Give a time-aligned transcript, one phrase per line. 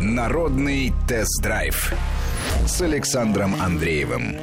[0.00, 1.92] Народный тест-драйв
[2.68, 4.36] с Александром Андреевым.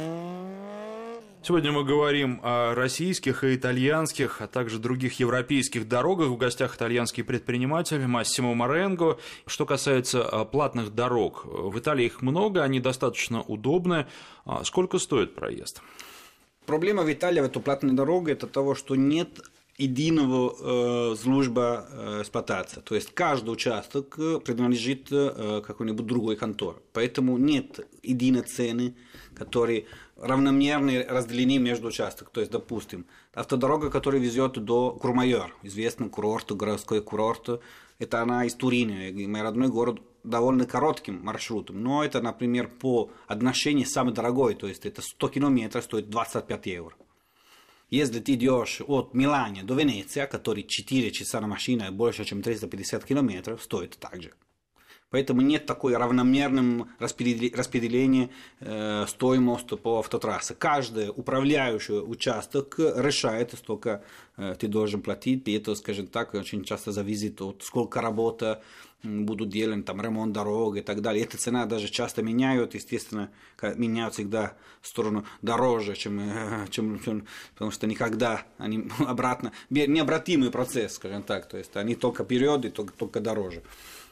[1.42, 6.28] Сегодня мы говорим о российских и итальянских, а также других европейских дорогах.
[6.28, 9.18] В гостях итальянский предприниматель Массимо Моренго.
[9.46, 14.06] Что касается а, платных дорог, в Италии их много, они достаточно удобны.
[14.44, 15.80] А сколько стоит проезд?
[16.66, 19.40] Проблема в Италии в эту платную дорогу это того, что нет
[19.78, 22.80] единого э, служба э, эксплуатации.
[22.80, 26.78] То есть каждый участок э, принадлежит э, какой-нибудь другой конторе.
[26.92, 28.94] Поэтому нет единой цены,
[29.34, 32.28] которые равномерные разделены между участками.
[32.32, 37.60] То есть, допустим, автодорога, которая везет до Курмайор, известный курорт, городской курорт,
[37.98, 43.86] это она из Турина, мой родной город довольно коротким маршрутом, но это, например, по отношению
[43.86, 46.94] самый дорогой, то есть это 100 километров стоит 25 евро.
[47.90, 53.04] Если ты идешь от Милана до Венеции, который 4 часа на машине больше, чем 350
[53.04, 54.32] километров, стоит так же.
[55.10, 60.54] Поэтому нет такой равномерного распределения э, стоимости по автотрассе.
[60.54, 64.02] Каждый управляющий участок решает, сколько
[64.36, 65.46] э, ты должен платить.
[65.46, 68.58] И это, скажем так, очень часто зависит от сколько работы
[69.02, 71.24] будут делать, там, ремонт дорог и так далее.
[71.24, 73.30] Эта цена даже часто меняют, естественно,
[73.62, 80.50] меняют всегда в сторону дороже, чем, э, чем, чем потому что никогда они обратно, необратимый
[80.50, 83.62] процесс, скажем так, то есть они только вперед и только, только дороже.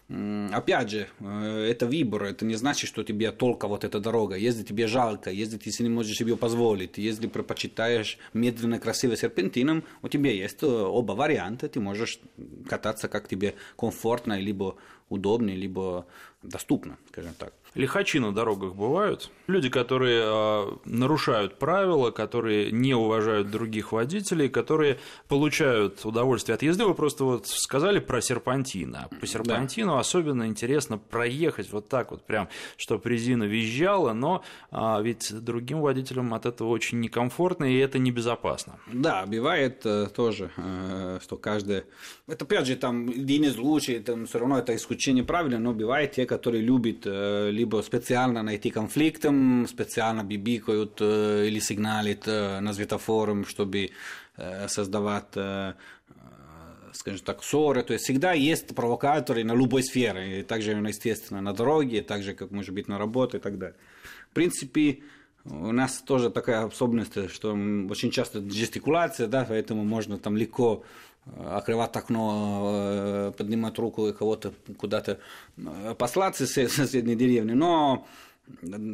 [0.09, 4.37] Опять же, э, это выбор, это не значит, что тебе только вот эта дорога.
[4.37, 10.09] Если тебе жалко, если ты не можешь себе позволить, если предпочитаешь медленно, красиво серпентином, у
[10.09, 12.21] тебя есть э, оба варианта, ты можешь
[12.69, 14.77] кататься как тебе комфортно, либо
[15.09, 16.07] удобно, либо
[16.43, 17.53] доступно, скажем так.
[17.75, 19.31] Лихачи на дорогах бывают.
[19.49, 26.85] Люди, которые э, нарушают правила, которые не уважают других водителей, которые получают удовольствие от езды.
[26.85, 28.95] Вы просто вот сказали про серпантин.
[28.95, 29.99] А по серпантину да.
[29.99, 36.33] особенно интересно проехать вот так вот прям, чтобы резина визжала, но э, ведь другим водителям
[36.33, 38.79] от этого очень некомфортно, и это небезопасно.
[38.93, 41.83] Да, бывает э, тоже, э, что каждый...
[42.29, 46.13] Это опять же там один из лучших, там все равно это исключение правильно, но бывает
[46.13, 52.73] те, которые любят э, либо специально найти конфликтом, специально бибикают э, или сигналят э, на
[52.73, 53.91] светофором, чтобы
[54.67, 55.37] создавать
[56.93, 57.85] скажем так, ссоры.
[57.85, 60.41] То есть всегда есть провокаторы на любой сфере.
[60.41, 63.77] И также, естественно, на дороге, так же, как может быть на работе и так далее.
[64.31, 65.03] В принципе,
[65.47, 70.85] у нас тоже такая особенность, что очень часто жестикуляция, да, поэтому можно там легко
[71.39, 75.21] открывать окно, поднимать руку и кого-то куда-то
[75.99, 78.07] послать из соседней деревни, но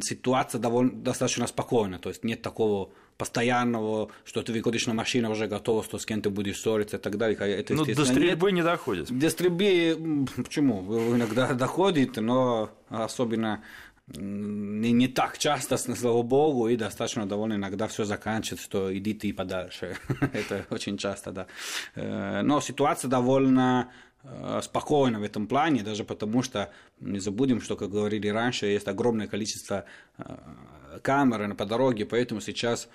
[0.01, 5.47] ситуация довольно, достаточно спокойная, то есть нет такого постоянного, что ты выходишь на машину, уже
[5.47, 7.37] готова, что с кем ты будешь ссориться и так далее.
[7.37, 8.55] Это, ну, до стрельбы нет.
[8.55, 9.11] не доходит.
[9.11, 10.81] До стрельбы, почему?
[11.15, 13.63] Иногда доходит, но особенно
[14.07, 19.33] не, не так часто, слава богу, и достаточно довольно иногда все заканчивается, что иди ты
[19.33, 19.97] подальше.
[20.33, 21.47] Это очень часто, да.
[21.95, 23.91] Э, но ситуация довольно
[24.23, 28.87] э, спокойно в этом плане, даже потому что не забудем, что, как говорили раньше, есть
[28.87, 29.85] огромное количество
[30.17, 32.89] э, камер по дороге, поэтому сейчас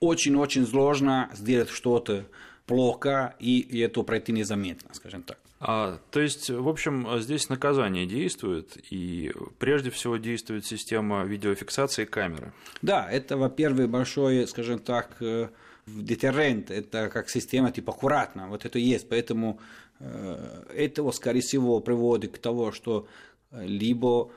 [0.00, 2.24] очень-очень сложно сделать что-то
[2.66, 5.38] плохо и, это пройти незаметно, скажем так.
[5.64, 12.52] А, то есть, в общем, здесь наказание действует, и прежде всего действует система видеофиксации камеры.
[12.82, 15.50] Да, это, во-первых, большой, скажем так, э,
[15.86, 19.60] детеррент, это как система типа аккуратно, вот это есть, поэтому
[20.00, 23.06] э, этого, скорее всего, приводит к тому, что
[23.52, 24.32] либо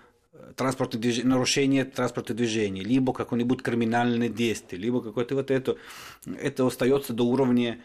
[0.56, 5.78] транспортное движение, нарушение транспортного движения, либо какое-нибудь криминальное действие, либо какое-то вот это,
[6.40, 7.80] это остается до уровня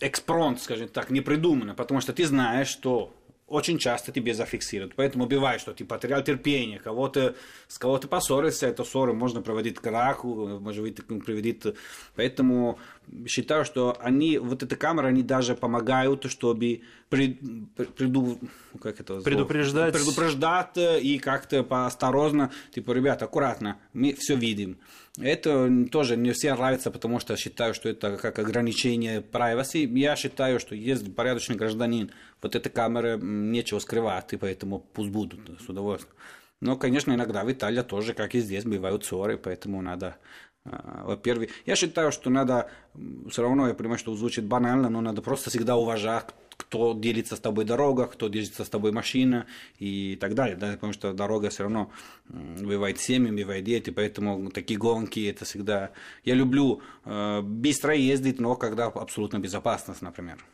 [0.00, 3.14] экспронт, скажем так, не придумано, потому что ты знаешь, что
[3.52, 4.94] очень часто тебе зафиксируют.
[4.96, 7.34] Поэтому бывает, что ты потерял терпение, кого-то,
[7.68, 11.76] с кого-то поссорился, это ссоры можно проводить к краху, может быть, приводит.
[12.16, 12.78] Поэтому
[13.26, 16.80] считаю, что они, вот эта камера, они даже помогают, чтобы
[17.10, 17.40] пред,
[17.94, 18.38] преду,
[18.80, 19.92] как это, предупреждать.
[19.92, 24.78] предупреждать и как-то поосторожно, типа, ребята, аккуратно, мы все видим.
[25.20, 29.86] Это тоже не все нравится, потому что считаю, что это как ограничение privacy.
[29.98, 32.10] Я считаю, что если порядочный гражданин,
[32.40, 36.14] вот эта камера нечего скрывать, и поэтому пусть будут с удовольствием.
[36.60, 40.16] Но, конечно, иногда в Италии тоже, как и здесь, бывают ссоры, поэтому надо
[40.64, 42.70] во-первых, я считаю, что надо,
[43.28, 46.26] все равно я понимаю, что звучит банально, но надо просто всегда уважать,
[46.56, 49.46] кто делится с тобой дорога, кто делится с тобой машина
[49.78, 51.90] и так далее, да, потому что дорога все равно
[52.28, 55.90] бывает семьи, бывает дети, поэтому такие гонки, это всегда...
[56.24, 60.44] Я люблю э, быстро ездить, но когда абсолютно безопасность, например.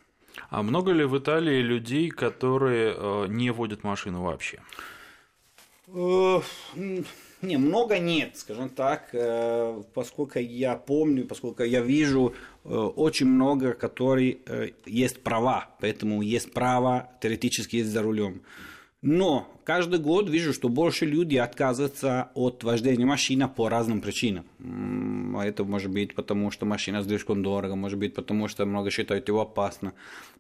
[0.51, 4.61] А много ли в Италии людей, которые э, не водят машину вообще?
[7.40, 13.26] Э, не, много нет, скажем так, э, поскольку я помню, поскольку я вижу э, очень
[13.26, 14.38] много, которые
[14.87, 18.43] есть права, поэтому есть право теоретически ездить за рулем.
[19.00, 24.44] Но каждый год вижу, что больше людей отказываются от вождения машины по разным причинам.
[25.38, 29.43] Это может быть потому, что машина слишком дорого, может быть потому, что много считают его
[29.43, 29.93] опасно,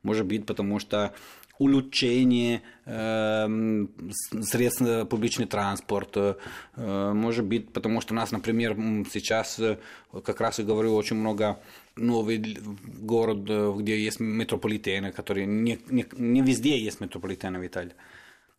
[0.02, 1.14] может быть потому, что
[1.58, 3.86] улучшение э,
[4.42, 6.34] средств публичный транспорт, э,
[7.12, 8.76] может быть потому, что у нас, например,
[9.10, 9.76] сейчас, э,
[10.24, 11.58] как раз и говорю, очень много
[11.96, 12.58] новый
[13.00, 17.94] город, э, где есть метрополитены, которые не, не, не везде есть метрополитены в Италии.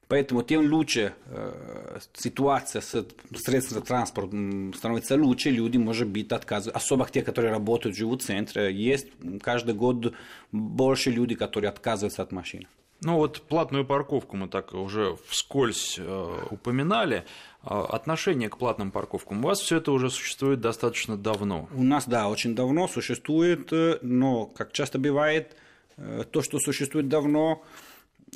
[0.09, 3.05] Поэтому тем лучше э, ситуация с
[3.35, 4.35] средством транспорта
[4.75, 6.75] становится лучше, люди, может быть, отказывают.
[6.75, 8.73] Особо те, которые работают, живут в центре.
[8.73, 9.07] Есть
[9.43, 10.15] каждый год
[10.51, 12.65] больше людей, которые отказываются от машины.
[13.01, 17.23] Ну вот платную парковку мы так уже вскользь э, упоминали.
[17.61, 21.67] А отношение к платным парковкам у вас все это уже существует достаточно давно.
[21.73, 25.55] У нас, да, очень давно существует, э, но, как часто бывает,
[25.97, 27.63] э, то, что существует давно,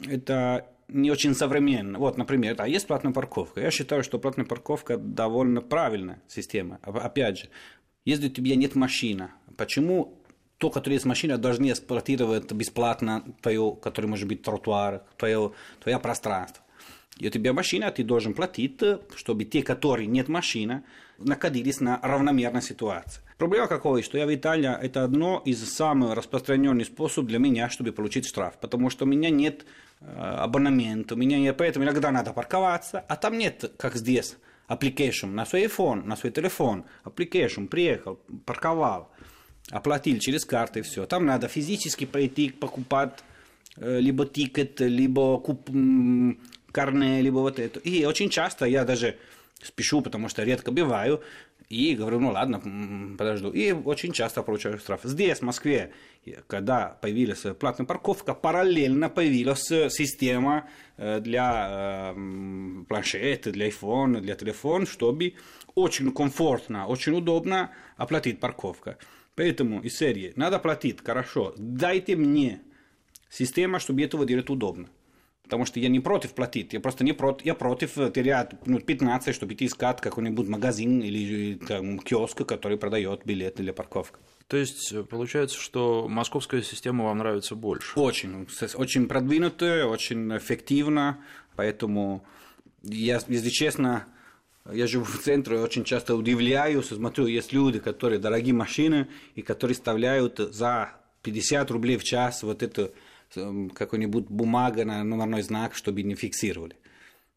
[0.07, 1.99] это не очень современно.
[1.99, 3.61] Вот, например, да, есть платная парковка.
[3.61, 6.79] Я считаю, что платная парковка довольно правильная система.
[6.83, 7.49] Опять же,
[8.05, 10.22] если у тебя нет машины, почему
[10.63, 15.51] то, которое есть машина, должны эксплуатировать бесплатно твое, которое может быть тротуар, твое,
[15.81, 16.63] твое пространство.
[17.19, 18.81] И у тебя машина, ты должен платить,
[19.15, 20.83] чтобы те, которые нет машины,
[21.19, 23.21] находились на равномерной ситуации.
[23.37, 27.91] Проблема какой, что я в Италии, это одно из самых распространенных способов для меня, чтобы
[27.91, 29.65] получить штраф, потому что у меня нет
[30.05, 34.35] Э, абонемент, у меня нет, поэтому иногда надо парковаться, а там нет, как здесь,
[34.67, 39.09] application на свой iPhone, на свой телефон, application, приехал, парковал,
[39.69, 41.05] оплатил через карты, все.
[41.05, 43.23] Там надо физически пойти покупать
[43.77, 45.69] э, либо тикет, либо куп,
[46.71, 47.79] карне, либо вот это.
[47.79, 49.17] И очень часто я даже
[49.61, 51.21] спешу, потому что редко бываю,
[51.69, 52.59] и говорю, ну ладно,
[53.17, 53.49] подожду.
[53.49, 55.01] И очень часто получаю штраф.
[55.03, 55.91] Здесь, в Москве,
[56.47, 60.67] когда появилась платная парковка, параллельно появилась система
[60.97, 65.33] э, для э, планшета, для iPhone, для телефона, чтобы
[65.73, 68.95] очень комфортно, очень удобно оплатить парковку.
[69.35, 72.61] Поэтому из серии надо платить, хорошо, дайте мне
[73.29, 74.89] систему, чтобы этого делать удобно.
[75.43, 79.35] Потому что я не против платить, я просто не против, я против терять минут 15,
[79.35, 84.17] чтобы идти искать какой-нибудь магазин или там, киоск, который продает билеты для парковки.
[84.47, 87.99] То есть э, получается, что московская система вам нравится больше?
[87.99, 91.19] Очень, очень продвинутая, очень эффективна,
[91.57, 92.25] поэтому
[92.83, 94.05] я, если честно,
[94.71, 99.75] я живу в центре, очень часто удивляюсь, смотрю, есть люди, которые дорогие машины, и которые
[99.75, 102.91] вставляют за 50 рублей в час вот эту
[103.73, 106.75] какой-нибудь бумага на номерной знак, чтобы не фиксировали.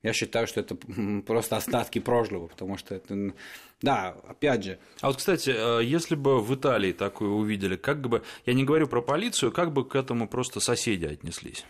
[0.02, 0.76] Я считаю, что это
[1.26, 3.32] просто остатки прошлого, потому что это,
[3.80, 4.78] да, опять же.
[5.00, 8.86] А вот, кстати, э, если бы в Италии такое увидели, как бы, я не говорю
[8.86, 11.64] про полицию, как бы к этому просто соседи отнеслись?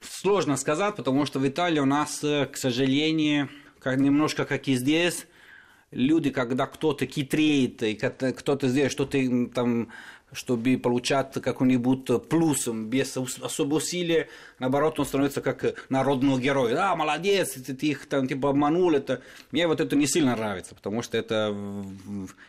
[0.00, 3.48] Сложно сказать, потому что в Италии у нас, э, к сожалению,
[3.88, 5.26] как, немножко как и здесь,
[5.90, 9.18] люди, когда кто-то хитреет, и кто-то здесь что-то
[9.54, 9.90] там
[10.32, 14.28] чтобы получать какой-нибудь плюс без особого усилия,
[14.58, 16.74] наоборот, он становится как народный герой.
[16.74, 19.22] А, молодец, ты, ты их там типа обманул, это...
[19.52, 21.54] Мне вот это не сильно нравится, потому что это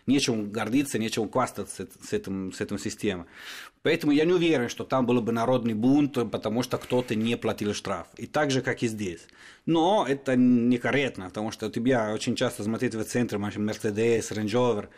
[0.07, 3.25] нечем гордиться, нечем хвастаться с этим, с этим системой.
[3.81, 7.73] Поэтому я не уверен, что там был бы народный бунт, потому что кто-то не платил
[7.73, 8.07] штраф.
[8.17, 9.21] И так же, как и здесь.
[9.65, 14.89] Но это некорректно, потому что у тебя очень часто смотреть в центре Mercedes, Range Rover,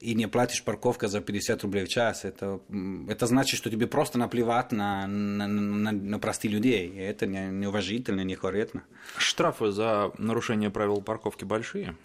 [0.00, 2.60] и не платишь парковка за 50 рублей в час, это,
[3.08, 6.88] это значит, что тебе просто наплевать на, на, на, на простых людей.
[6.88, 8.84] И это не, неуважительно, некорректно.
[9.16, 11.96] Штрафы за нарушение правил парковки большие?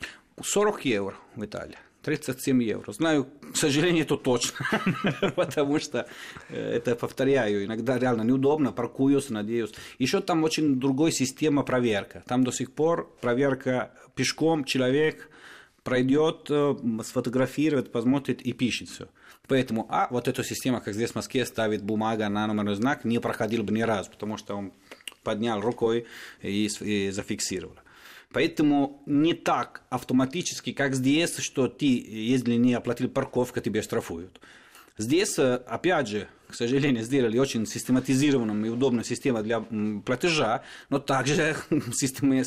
[0.42, 1.78] 40 евро в Италии.
[2.04, 2.92] 37 евро.
[2.92, 4.66] Знаю, к сожалению, это точно,
[5.36, 6.06] потому что
[6.50, 9.72] э, это, повторяю, иногда реально неудобно, паркуюсь, надеюсь.
[10.00, 12.24] Еще там очень другая система проверка.
[12.28, 15.30] Там до сих пор проверка пешком человек
[15.84, 19.08] пройдет, э, сфотографирует, посмотрит и пишет все.
[19.48, 23.20] Поэтому, а вот эта система, как здесь в Москве, ставит бумага на номерной знак, не
[23.20, 24.74] проходил бы ни разу, потому что он
[25.24, 26.06] поднял рукой
[26.42, 27.76] и, и зафиксировал.
[28.32, 34.40] Поэтому не так автоматически, как здесь, что ты, если не оплатил парковку, тебе штрафуют.
[34.98, 39.60] Здесь, э, опять же, к сожалению, сделали очень систематизированную и удобную систему для
[40.06, 41.56] платежа, но также
[41.94, 42.44] системная,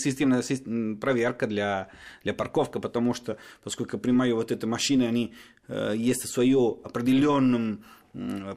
[1.01, 1.89] проверка для,
[2.23, 5.35] для парковки, потому что, поскольку принимаю вот эти машины, они
[5.67, 7.85] э, есть свое определенном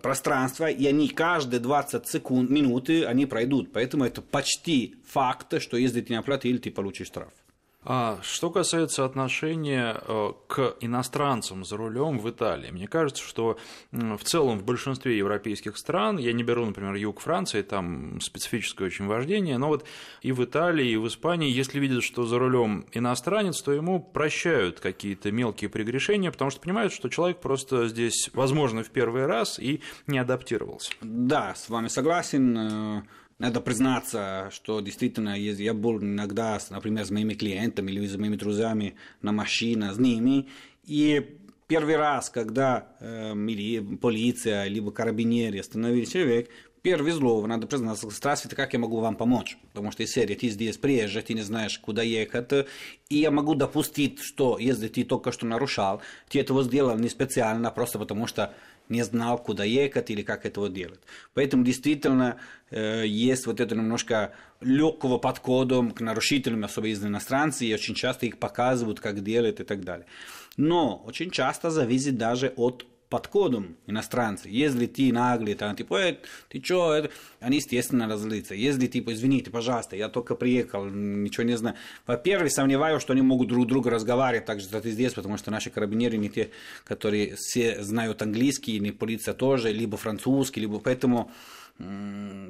[0.04, 3.74] пространство, и они каждые 20 секунд, минуты они пройдут.
[3.74, 7.34] Поэтому это почти факт, что если ты не оплатил, ты получишь штраф.
[7.84, 13.58] А что касается отношения э, к иностранцам за рулем в Италии, мне кажется, что
[13.92, 19.08] в целом в большинстве европейских стран, я не беру, например, юг Франции, там специфическое очень
[19.08, 19.86] вождение, но вот
[20.22, 24.82] и в Италии, и в Испании, если видят, что за рулем иностранец, то ему прощают
[24.82, 29.82] какие-то мелкие прегрешения, потому что понимают, что человек просто здесь, возможно, в первый раз и
[30.06, 30.92] не адаптировался.
[31.02, 33.02] Да, с вами согласен э,
[33.40, 38.96] надо признаться, что действительно я был иногда, например, с моими клиентами или с моими друзьями
[39.22, 40.48] на машине, с ними,
[40.86, 43.34] и первый раз, когда э,
[44.02, 46.50] полиция, либо карабинеры остановили человек,
[46.82, 49.58] первый зло, надо признаться, здравствуйте, как я могу вам помочь?
[49.70, 52.52] Потому что если ты здесь приезжаешь, ты не знаешь, куда ехать,
[53.10, 57.70] и я могу допустить, что если ты только что нарушал, ты этого сделал не специально,
[57.70, 58.54] а просто потому что
[58.90, 61.00] не знал, куда ехать или как этого делать.
[61.34, 62.38] Поэтому действительно
[62.72, 68.26] э, есть вот это немножко легкого подхода к нарушителям, особенно из иностранцев, и очень часто
[68.26, 70.06] их показывают, как делать и так далее.
[70.58, 74.50] Но очень часто зависит даже от подходом иностранцы.
[74.50, 77.10] Если ты наглый, там, типа, э, ты чё, это...
[77.40, 78.54] они, естественно, разлиться.
[78.54, 81.76] Если, типа, извините, пожалуйста, я только приехал, ничего не знаю.
[82.06, 85.52] Во-первых, сомневаюсь, что они могут друг друга разговаривать так же, как ты здесь, потому что
[85.52, 86.52] наши карабинеры не те,
[86.84, 91.32] которые все знают английский, не полиция тоже, либо французский, либо поэтому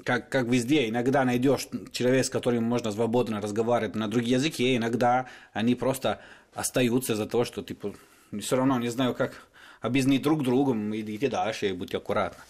[0.03, 5.27] как, как везде, иногда найдешь человека, с которым можно свободно разговаривать на другие языке, иногда
[5.53, 6.19] они просто
[6.53, 7.93] остаются за то, что типа
[8.39, 9.48] все равно не знаю, как
[9.81, 12.43] объяснить друг другу, идите дальше и будьте аккуратны.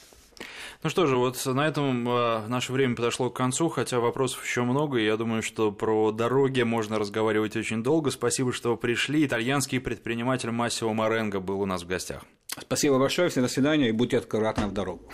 [0.81, 4.63] Ну что же, вот на этом э, наше время подошло к концу, хотя вопросов еще
[4.63, 8.11] много, и я думаю, что про дороги можно разговаривать очень долго.
[8.11, 9.25] Спасибо, что пришли.
[9.25, 12.23] Итальянский предприниматель Массио Маренго был у нас в гостях.
[12.57, 15.11] Спасибо большое, всем до свидания и будьте аккуратны в дорогу.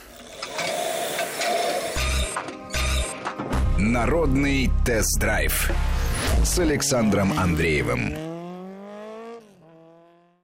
[3.80, 5.72] Народный тест-драйв
[6.44, 8.25] с Александром Андреевым.